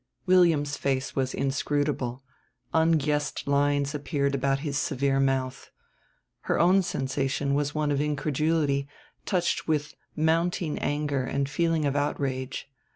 William's 0.25 0.77
face 0.77 1.15
was 1.15 1.31
inscrutable, 1.35 2.23
unguessed 2.73 3.47
lines 3.47 3.93
appeared 3.93 4.33
about 4.33 4.61
his 4.61 4.75
severe 4.75 5.19
mouth. 5.19 5.69
Her 6.39 6.59
own 6.59 6.81
sensation 6.81 7.53
was 7.53 7.75
one 7.75 7.91
of 7.91 8.01
incredulity 8.01 8.87
touched 9.27 9.67
with 9.67 9.93
mounting 10.15 10.79
anger 10.79 11.23
and 11.23 11.47
feeling 11.47 11.85
of 11.85 11.95
outrage. 11.95 12.67